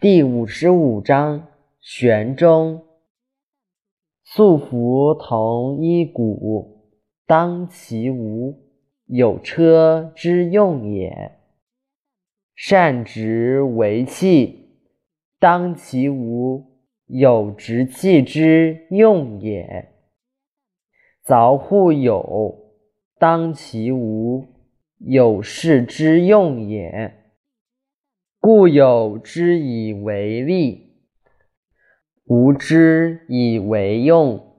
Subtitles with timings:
[0.00, 2.86] 第五十五章玄中。
[4.24, 6.94] 素服同一骨，
[7.26, 8.58] 当其无，
[9.04, 11.32] 有车之用也；
[12.54, 14.70] 善直为器，
[15.38, 16.64] 当其无，
[17.04, 19.90] 有直器之用也；
[21.26, 22.72] 凿户有，
[23.18, 24.46] 当其无，
[24.96, 27.19] 有室之用也。
[28.42, 30.94] 故有之以为利，
[32.24, 34.49] 无之以为用。